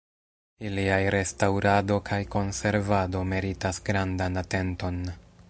[0.69, 5.03] Iliaj restaŭrado kaj konservado meritas grandan atenton.